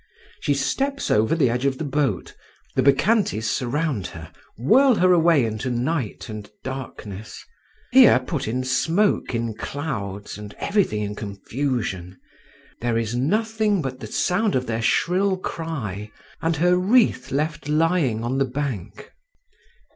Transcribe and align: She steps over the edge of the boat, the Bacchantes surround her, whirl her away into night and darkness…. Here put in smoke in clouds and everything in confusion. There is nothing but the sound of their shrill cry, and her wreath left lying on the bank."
She 0.39 0.55
steps 0.55 1.11
over 1.11 1.35
the 1.35 1.51
edge 1.51 1.63
of 1.67 1.77
the 1.77 1.83
boat, 1.83 2.35
the 2.75 2.81
Bacchantes 2.81 3.47
surround 3.47 4.07
her, 4.07 4.31
whirl 4.57 4.95
her 4.95 5.11
away 5.13 5.45
into 5.45 5.69
night 5.69 6.27
and 6.27 6.49
darkness…. 6.63 7.45
Here 7.91 8.17
put 8.17 8.47
in 8.47 8.63
smoke 8.63 9.35
in 9.35 9.53
clouds 9.53 10.39
and 10.39 10.55
everything 10.57 11.03
in 11.03 11.13
confusion. 11.13 12.17
There 12.79 12.97
is 12.97 13.13
nothing 13.15 13.79
but 13.83 13.99
the 13.99 14.07
sound 14.07 14.55
of 14.55 14.65
their 14.65 14.81
shrill 14.81 15.37
cry, 15.37 16.09
and 16.41 16.55
her 16.55 16.75
wreath 16.77 17.29
left 17.31 17.69
lying 17.69 18.23
on 18.23 18.39
the 18.39 18.45
bank." 18.45 19.11